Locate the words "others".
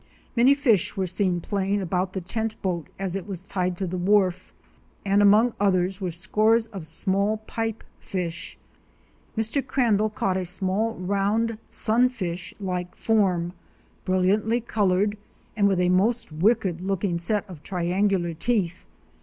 5.59-6.01